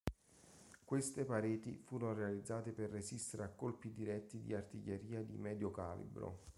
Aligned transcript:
Queste 0.83 1.25
pareti 1.25 1.77
furono 1.77 2.15
realizzate 2.15 2.71
per 2.71 2.89
resistere 2.89 3.43
a 3.43 3.49
colpi 3.49 3.93
diretti 3.93 4.41
di 4.41 4.55
artiglieria 4.55 5.21
di 5.21 5.37
medio 5.37 5.69
calibro. 5.69 6.39